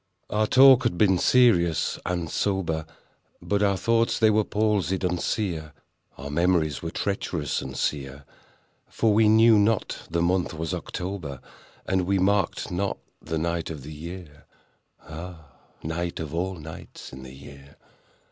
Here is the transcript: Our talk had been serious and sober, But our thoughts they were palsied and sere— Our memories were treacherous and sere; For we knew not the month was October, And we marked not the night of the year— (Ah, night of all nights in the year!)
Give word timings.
Our 0.31 0.47
talk 0.47 0.81
had 0.81 0.97
been 0.97 1.19
serious 1.19 1.99
and 2.07 2.27
sober, 2.27 2.87
But 3.39 3.61
our 3.61 3.77
thoughts 3.77 4.17
they 4.17 4.31
were 4.31 4.43
palsied 4.43 5.03
and 5.03 5.21
sere— 5.21 5.73
Our 6.17 6.31
memories 6.31 6.81
were 6.81 6.89
treacherous 6.89 7.61
and 7.61 7.77
sere; 7.77 8.25
For 8.89 9.13
we 9.13 9.29
knew 9.29 9.59
not 9.59 9.99
the 10.09 10.23
month 10.23 10.55
was 10.55 10.73
October, 10.73 11.39
And 11.85 12.07
we 12.07 12.17
marked 12.17 12.71
not 12.71 12.97
the 13.21 13.37
night 13.37 13.69
of 13.69 13.83
the 13.83 13.93
year— 13.93 14.45
(Ah, 15.07 15.45
night 15.83 16.19
of 16.19 16.33
all 16.33 16.55
nights 16.55 17.13
in 17.13 17.21
the 17.21 17.35
year!) 17.35 17.75